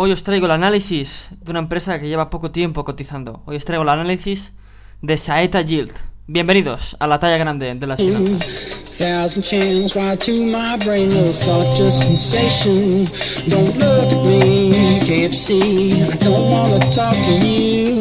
[0.00, 3.42] Hoy os traigo el análisis de una empresa que lleva poco tiempo cotizando.
[3.46, 4.52] Hoy os traigo el análisis
[5.02, 5.90] de Saeta Yield.
[6.28, 8.96] Bienvenidos a la talla grande de las finanzas.
[8.96, 13.06] Thousand channels right to my brain, no thought, just sensation.
[13.48, 16.00] Don't look at me, can't see.
[16.00, 17.98] I don't wanna talk to you.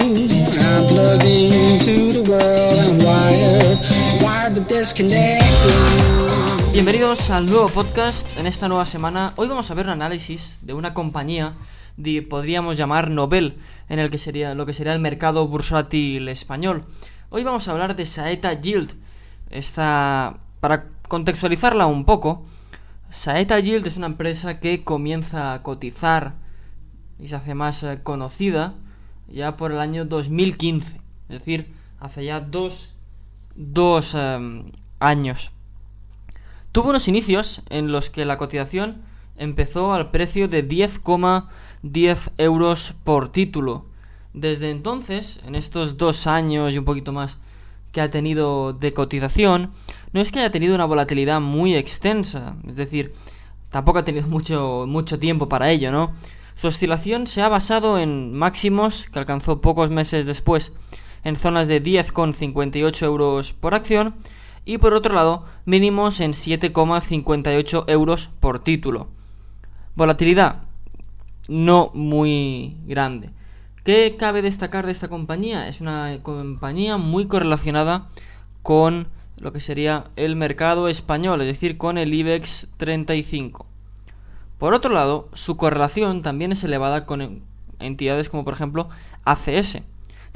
[0.59, 6.27] I'm plugged into the world, I'm wired, wired but disconnected.
[6.73, 9.33] Bienvenidos al nuevo podcast en esta nueva semana.
[9.36, 11.55] Hoy vamos a ver un análisis de una compañía
[12.29, 13.57] podríamos llamar Nobel,
[13.89, 16.86] en el que sería lo que sería el mercado bursátil español.
[17.29, 18.93] Hoy vamos a hablar de Saeta Yield.
[19.50, 22.45] Esta, para contextualizarla un poco,
[23.09, 26.36] Saeta Yield es una empresa que comienza a cotizar
[27.20, 28.75] y se hace más eh, conocida
[29.28, 32.94] ya por el año 2015, es decir, hace ya dos,
[33.56, 35.52] dos em, años.
[36.77, 39.02] Tuvo unos inicios en los que la cotización
[39.36, 43.86] empezó al precio de 10,10 euros por título.
[44.36, 47.38] Desde entonces, en estos dos años y un poquito más
[47.92, 49.72] que ha tenido de cotización,
[50.14, 53.12] no es que haya tenido una volatilidad muy extensa, es decir,
[53.72, 56.14] tampoco ha tenido mucho, mucho tiempo para ello, ¿no?
[56.53, 60.73] Su oscilación se ha basado en máximos que alcanzó pocos meses después,
[61.23, 64.14] en zonas de 10,58 euros por acción,
[64.68, 69.08] y por otro lado, mínimos en 7,58 euros por título.
[69.96, 70.64] Volatilidad
[71.48, 73.30] no muy grande.
[73.86, 75.70] ¿Qué cabe destacar de esta compañía?
[75.70, 78.09] Es una compañía muy correlacionada
[78.62, 83.66] con lo que sería el mercado español, es decir, con el IBEX 35.
[84.58, 87.42] Por otro lado, su correlación también es elevada con
[87.80, 88.90] entidades como por ejemplo
[89.24, 89.78] ACS,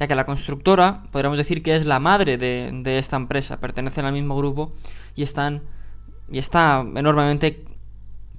[0.01, 4.13] ya que la constructora podríamos decir que es la madre de, esta empresa, pertenecen al
[4.13, 4.73] mismo grupo
[5.15, 5.61] y están
[6.31, 7.63] y está enormemente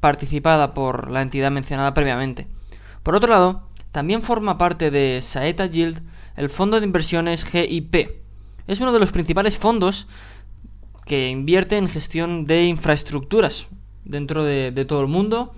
[0.01, 2.49] participada por la entidad mencionada previamente.
[3.05, 6.03] Por otro lado, también forma parte de Saeta Yield
[6.35, 7.95] el fondo de inversiones GIP.
[8.67, 10.09] Es uno de los principales fondos
[11.06, 13.69] que invierte en gestión de infraestructuras
[14.05, 15.53] dentro de, todo el mundo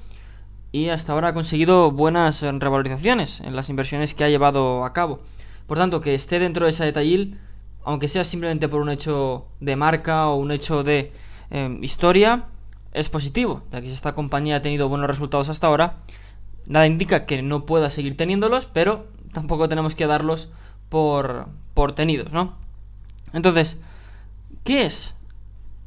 [0.71, 5.23] y hasta ahora ha conseguido buenas revalorizaciones en las inversiones que ha llevado a cabo.
[5.67, 7.39] Por tanto, que esté dentro de Saeta Yield,
[7.85, 11.13] aunque sea simplemente por un hecho de marca o un hecho de
[11.51, 12.45] eh, historia,
[12.93, 15.97] es positivo, ya que si esta compañía ha tenido buenos resultados hasta ahora,
[16.67, 20.49] nada indica que no pueda seguir teniéndolos, pero tampoco tenemos que darlos
[20.89, 22.57] por, por tenidos, ¿no?
[23.33, 23.79] Entonces,
[24.63, 25.15] ¿qué es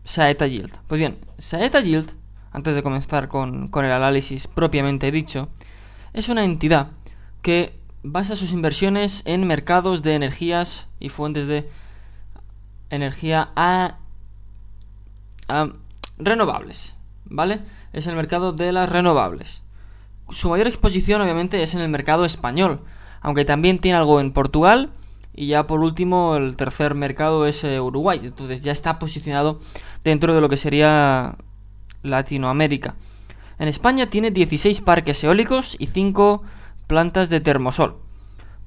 [0.03, 0.73] Saeta Yield?
[0.87, 2.11] Pues bien, Saeta Yield,
[2.51, 5.47] antes de comenzar con, con el análisis propiamente dicho,
[6.13, 6.89] es una entidad
[7.41, 7.73] que
[8.11, 11.69] basa sus inversiones en mercados de energías y fuentes de
[12.89, 13.97] energía a,
[16.17, 16.95] renovables.
[17.25, 17.61] ¿vale?
[17.93, 19.63] Es el mercado de las renovables.
[20.29, 22.81] Su mayor exposición obviamente es en el mercado español,
[23.21, 24.91] aunque también tiene algo en Portugal
[25.33, 29.59] y ya por último el tercer mercado es eh, Uruguay, entonces ya está posicionado
[30.03, 31.35] dentro de lo que sería
[32.03, 32.95] Latinoamérica.
[33.59, 36.43] En España tiene 16 parques eólicos y 5
[36.87, 37.97] plantas de termosol.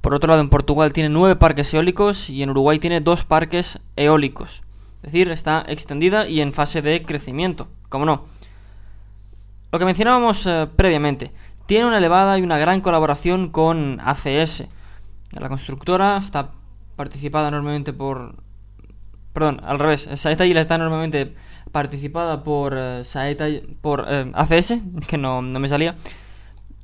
[0.01, 3.79] Por otro lado, en Portugal tiene 9 parques eólicos y en Uruguay tiene 2 parques
[3.95, 4.63] eólicos.
[5.03, 7.67] Es decir, está extendida y en fase de crecimiento.
[7.89, 8.25] Como no,
[9.71, 11.31] lo que mencionábamos eh, previamente,
[11.65, 14.65] tiene una elevada y una gran colaboración con ACS.
[15.31, 16.51] La constructora está
[16.95, 18.35] participada enormemente por...
[19.31, 20.09] Perdón, al revés.
[20.15, 21.33] Saeta Isla está enormemente
[21.71, 23.45] participada por uh, Saeta...
[23.81, 24.73] por eh, ACS,
[25.07, 25.95] que no, no me salía.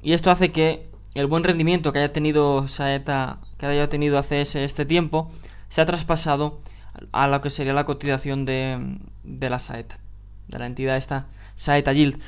[0.01, 4.55] Y esto hace que el buen rendimiento que haya tenido Saeta, que haya tenido ACS
[4.55, 5.31] este tiempo,
[5.69, 6.59] se ha traspasado
[7.11, 9.99] a lo que sería la cotización de, de la Saeta,
[10.47, 12.19] de la entidad esta Saeta Yield.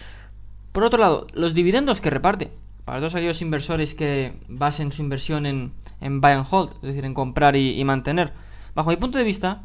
[0.71, 2.51] Por otro lado, los dividendos que reparte.
[2.85, 7.05] Para todos aquellos inversores que basen su inversión en, en buy and hold, es decir,
[7.05, 8.33] en comprar y, mantener.
[8.73, 9.61] Bajo mi punto de vista,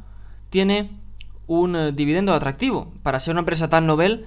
[0.50, 0.90] tiene
[1.46, 2.92] un eh, dividendo atractivo.
[3.02, 4.26] Para ser una empresa tan novel,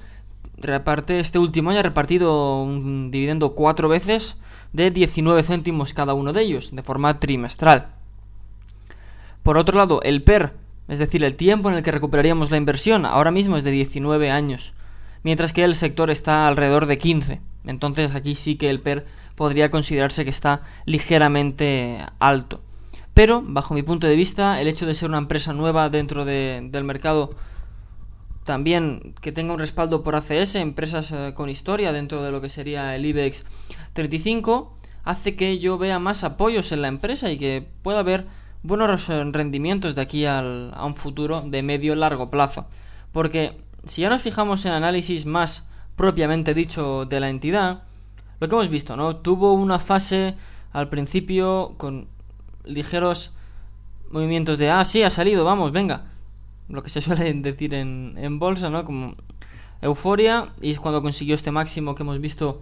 [0.58, 4.38] reparte este último año ha repartido un dividendo cuatro veces
[4.74, 7.88] de 19 céntimos cada uno de ellos, de forma trimestral.
[9.44, 10.54] Por otro lado, el PER,
[10.88, 14.30] es decir, el tiempo en el que recuperaríamos la inversión, ahora mismo es de 19
[14.32, 14.74] años
[15.28, 17.42] mientras que el sector está alrededor de 15.
[17.66, 19.06] Entonces aquí sí que el PER
[19.36, 22.62] podría considerarse que está ligeramente alto.
[23.14, 26.84] Pero, bajo mi punto de vista, el hecho de ser una empresa nueva dentro del
[26.86, 27.32] mercado,
[28.48, 32.50] también que tenga un respaldo por ACS, empresas eh, con historia dentro de lo que
[32.50, 33.46] sería el IBEX
[33.94, 34.74] 35,
[35.04, 38.26] hace que yo vea más apoyos en la empresa y que pueda haber
[38.64, 42.66] buenos rendimientos de aquí al, a un futuro de medio largo plazo.
[43.12, 45.68] Porque si ya nos fijamos en análisis más
[45.98, 47.84] propiamente dicho de la entidad,
[48.40, 49.18] lo que hemos visto, ¿no?
[49.18, 50.36] Tuvo una fase
[50.72, 52.08] al principio con
[52.64, 53.32] ligeros
[54.10, 56.06] movimientos de, ah, sí, ha salido, vamos, venga.
[56.70, 58.86] Lo que se suele decir en, en bolsa, ¿no?
[58.86, 59.16] Como
[59.82, 62.62] euforia, y es cuando consiguió este máximo que hemos visto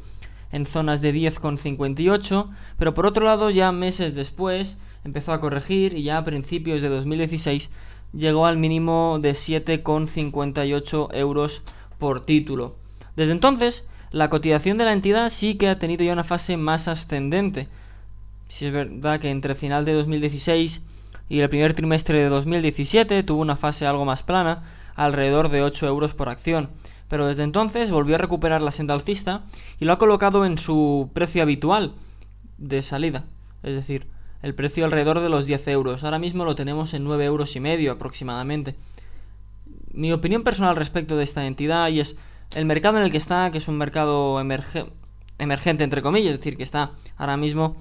[0.51, 6.03] en zonas de 10,58, pero por otro lado ya meses después empezó a corregir y
[6.03, 7.71] ya a principios de 2016
[8.13, 11.61] llegó al mínimo de 7,58 euros
[11.99, 12.75] por título.
[13.15, 16.87] Desde entonces, la cotización de la entidad sí que ha tenido ya una fase más
[16.87, 17.67] ascendente.
[18.47, 20.81] Si es verdad que entre final de 2016
[21.29, 24.63] y el primer trimestre de 2017 tuvo una fase algo más plana,
[24.95, 26.69] alrededor de 8 euros por acción.
[27.07, 29.43] Pero desde entonces volvió a recuperar la senda alcista
[29.79, 31.93] y lo ha colocado en su precio habitual
[32.57, 33.25] de salida.
[33.63, 34.07] Es decir,
[34.41, 36.03] el precio alrededor de los 10 euros.
[36.03, 38.75] Ahora mismo lo tenemos en 9 euros y medio aproximadamente.
[39.91, 42.15] Mi opinión personal respecto de esta entidad y es
[42.53, 46.57] el mercado en el que está, que es un mercado emergente entre comillas, es decir,
[46.57, 47.75] que está ahora mismo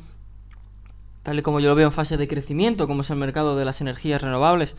[1.24, 3.64] tal y como yo lo veo en fase de crecimiento, como es el mercado de
[3.64, 4.76] las energías renovables,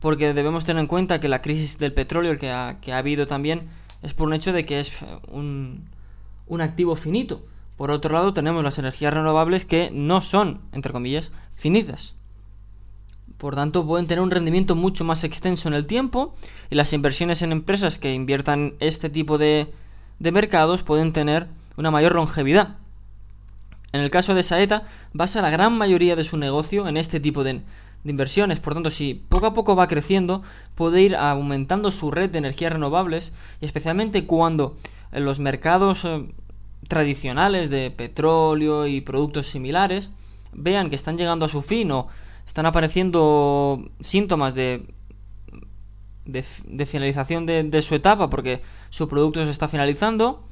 [0.00, 3.26] porque debemos tener en cuenta que la crisis del petróleo que ha, que ha habido
[3.26, 3.68] también
[4.02, 4.92] es por un hecho de que es
[5.28, 5.88] un,
[6.46, 7.46] un activo finito.
[7.76, 12.16] Por otro lado, tenemos las energías renovables que no son, entre comillas, finitas.
[13.38, 16.34] Por tanto, pueden tener un rendimiento mucho más extenso en el tiempo
[16.70, 19.72] y las inversiones en empresas que inviertan este tipo de,
[20.18, 21.46] de mercados pueden tener
[21.76, 22.78] una mayor longevidad.
[23.94, 24.82] En el caso de Saeta,
[25.12, 27.60] basa la gran mayoría de su negocio en este tipo de,
[28.02, 28.58] de, inversiones.
[28.58, 30.42] Por tanto, si poco a poco va creciendo,
[30.74, 34.76] puede ir aumentando su red de energías renovables, y especialmente cuando
[35.12, 36.26] en los mercados eh,
[36.88, 40.10] tradicionales de petróleo y productos similares
[40.52, 42.08] vean que están llegando a su fin o
[42.48, 44.88] están apareciendo síntomas de,
[46.24, 48.60] de, finalización de, de, su etapa porque
[48.90, 50.42] su producto se está finalizando,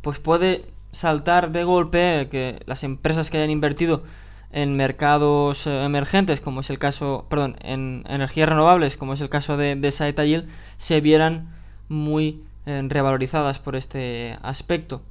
[0.00, 4.04] pues puede saltar de golpe que las empresas que hayan invertido
[4.52, 9.30] en mercados eh, emergentes, como es el caso, perdón, en energías renovables, como es el
[9.30, 11.48] caso de, de Saeta Yield, se vieran
[11.88, 15.02] muy eh, revalorizadas por este aspecto.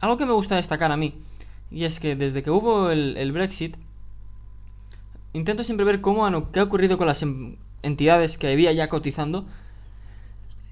[0.00, 1.14] Algo que me gusta destacar a mí,
[1.70, 3.76] y es que desde que hubo el, Brexit,
[5.32, 8.88] intento siempre ver cómo han, qué ha ocurrido con las em, entidades que había ya
[8.88, 9.44] cotizando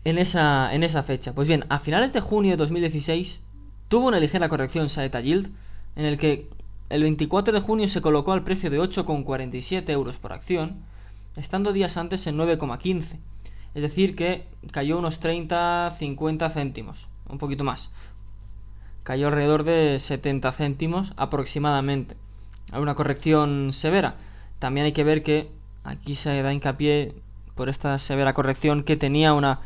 [0.05, 1.35] en esa, en esa fecha.
[1.35, 3.41] Pues bien, a finales de junio de 2016
[3.93, 5.51] tuvo una ligera corrección Saeta Yield,
[5.97, 6.49] en el que
[6.89, 10.77] el 24 de junio se colocó al precio de 8,47 euros por acción,
[11.37, 13.19] estando días antes en 9,15.
[13.75, 17.91] Es decir, que cayó unos 30-50 céntimos, un poquito más
[19.03, 22.17] cayó alrededor de 70 céntimos aproximadamente.
[22.71, 24.15] Hay una corrección severa.
[24.59, 25.51] También hay que ver que
[25.85, 27.15] aquí se da hincapié
[27.55, 29.61] por esta severa corrección que tenía una,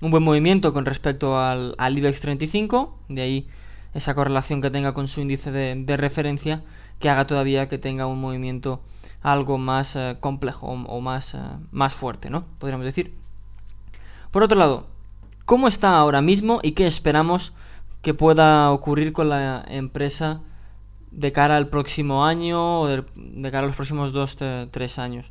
[0.00, 3.48] un buen movimiento con respecto al, al IBEX 35, de ahí
[3.94, 6.62] esa correlación que tenga con su índice de, referencia
[6.98, 8.80] que haga todavía que tenga un movimiento
[9.22, 11.38] algo más eh, complejo o, más, eh,
[11.70, 12.44] más fuerte, ¿no?
[12.58, 13.14] Podríamos decir.
[14.30, 14.86] Por otro lado,
[15.44, 17.52] ¿cómo está ahora mismo y qué esperamos
[18.02, 20.40] que pueda ocurrir con la empresa
[21.10, 23.04] de cara al próximo año o de,
[23.50, 24.36] cara a los próximos dos,
[24.70, 25.30] tres años.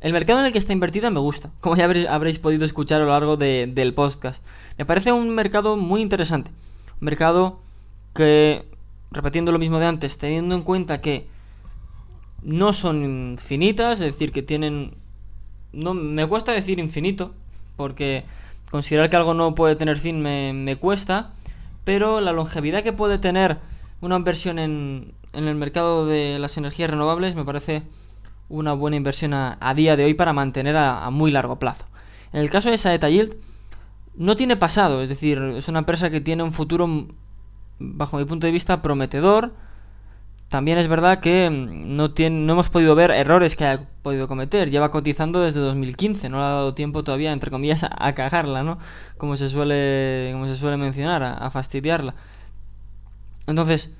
[0.00, 3.04] El mercado en el que está invertida me gusta, como ya habréis, podido escuchar a
[3.04, 4.44] lo largo del podcast.
[4.76, 6.50] Me parece un mercado muy interesante.
[7.00, 7.60] Mercado
[8.14, 8.64] que,
[9.10, 11.26] repitiendo lo mismo de antes, teniendo en cuenta que
[12.42, 14.94] no son infinitas, es decir, que tienen...
[15.72, 17.32] No, me cuesta decir infinito,
[17.76, 18.24] porque
[18.70, 21.32] considerar que algo no puede tener fin me, me cuesta
[21.84, 23.58] pero la longevidad que puede tener
[24.00, 27.82] una inversión en, en el mercado de las energías renovables me parece
[28.48, 31.84] una buena inversión a, día de hoy para mantener a, muy largo plazo.
[32.32, 33.34] En el caso de Saeta Yield,
[34.16, 37.08] no tiene pasado, es decir, es una empresa que tiene un futuro,
[37.78, 39.52] bajo mi punto de vista, prometedor,
[40.54, 44.28] también es verdad que mm, no, tiene, no hemos podido ver errores que haya podido
[44.28, 44.70] cometer.
[44.70, 48.78] Lleva cotizando desde 2015, no le ha dado tiempo todavía, entre comillas, a, cagarla, ¿no?
[49.18, 52.14] Como se suele, como se suele mencionar, a, fastidiarla.
[53.48, 53.90] Entonces,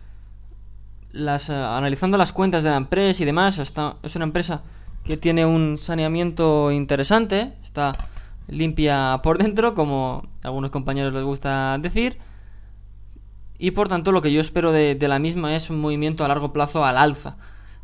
[1.10, 4.62] las, eh, analizando las cuentas de la empresa y demás, está, es una empresa
[5.04, 7.96] que tiene un saneamiento interesante, está
[8.48, 12.18] limpia por dentro, como a algunos compañeros les gusta decir
[13.58, 16.52] y por tanto lo que yo espero de, la misma es un movimiento a largo
[16.52, 17.36] plazo al alza.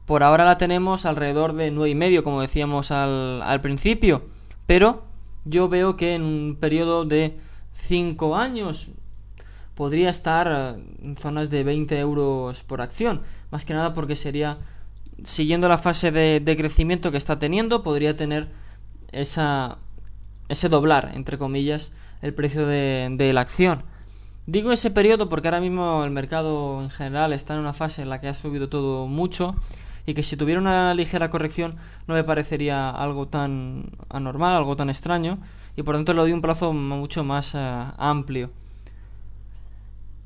[0.05, 4.25] Por ahora la tenemos alrededor de 9,5 como decíamos al, principio,
[4.67, 5.05] pero
[5.45, 7.39] yo veo que en un periodo de
[7.73, 8.89] 5 años
[9.75, 14.59] podría estar en zonas de 20 euros por acción, más que nada porque sería,
[15.23, 18.49] siguiendo la fase de crecimiento que está teniendo, podría tener
[19.13, 19.79] esa,
[20.51, 21.93] ese doblar, entre comillas,
[22.23, 23.85] el precio de, la acción.
[24.47, 28.11] Digo ese periodo porque ahora mismo el mercado en general está en una fase en
[28.11, 29.55] la que ha subido todo mucho
[30.07, 31.77] y que si tuviera una ligera corrección
[32.09, 35.39] no me parecería algo tan anormal, algo tan extraño
[35.77, 38.51] y por tanto le doy un plazo mucho más eh, amplio.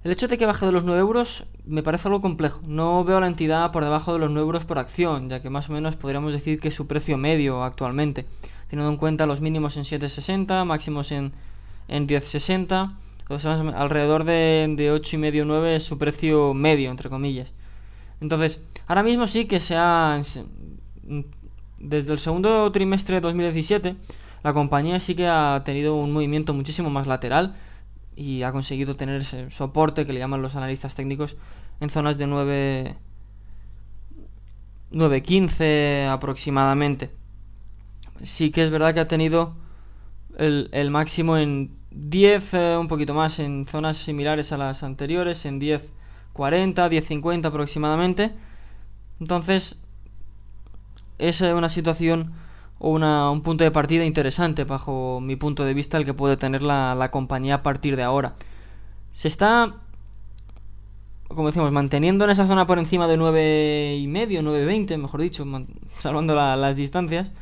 [0.04, 2.60] El hecho de que baje de los 9 euros me parece algo complejo.
[2.66, 5.68] No veo la entidad por debajo de los 9 euros por acción, ya que más
[5.68, 8.26] o menos podríamos decir que es su precio medio actualmente,
[8.68, 11.32] teniendo en cuenta los mínimos en 7,60, máximos en,
[11.88, 12.94] en 10,60.
[13.74, 17.52] alrededor de, de 8,5-9 es su precio medio, entre comillas.
[18.20, 20.18] Entonces, ahora mismo sí que se ha...
[21.78, 23.96] Desde el segundo trimestre de 2017,
[24.42, 27.54] la compañía sí que ha tenido un movimiento muchísimo más lateral
[28.16, 31.36] y ha conseguido tener ese soporte que le llaman los analistas técnicos
[31.80, 32.96] en zonas de 9
[34.92, 37.10] 9.15 aproximadamente.
[38.22, 39.54] Sí que es verdad que ha tenido
[40.38, 45.44] el, el máximo en 10, eh, un poquito más, en zonas similares a las anteriores,
[45.46, 48.32] en 10.40, 10.50 aproximadamente.
[49.20, 49.76] Entonces,
[51.18, 52.32] es una situación
[52.78, 56.62] una, un punto de partida interesante bajo mi punto de vista el que puede tener
[56.62, 58.34] la, la compañía a partir de ahora.
[59.14, 59.76] Se está,
[61.28, 65.46] como decimos, manteniendo en esa zona por encima de 9,5, 9,20, mejor dicho,
[66.00, 67.32] salvando las distancias,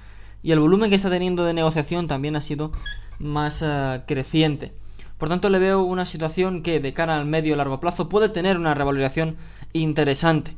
[0.43, 2.73] y el volumen que está teniendo de negociación también ha sido
[3.19, 4.73] más uh, creciente.
[5.19, 8.29] Por tanto, le veo una situación que de cara al medio y largo plazo puede
[8.29, 9.37] tener una revalorización
[9.73, 10.57] interesante.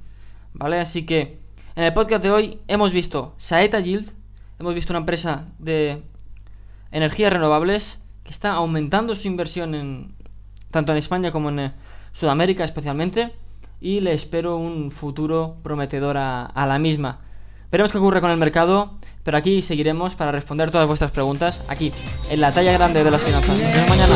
[0.54, 0.80] ¿Vale?
[0.80, 1.38] Así que
[1.76, 4.10] en el podcast de hoy hemos visto Saeta Yield,
[4.58, 6.02] hemos visto una empresa de
[6.92, 10.14] energías renovables que está aumentando su inversión en
[10.70, 11.72] tanto en España como en eh,
[12.12, 13.32] Sudamérica especialmente
[13.80, 17.20] y le espero un futuro prometedor a, la misma.
[17.70, 21.92] Veremos qué ocurre con el mercado, pero aquí seguiremos para responder todas vuestras preguntas aquí
[22.30, 23.58] en la talla grande de las finanzas.
[23.58, 24.14] Nos mañana.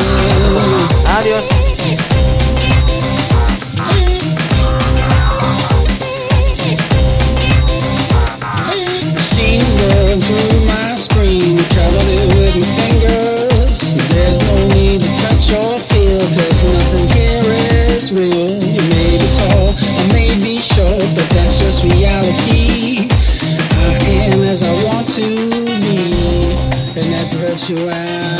[27.70, 28.37] I am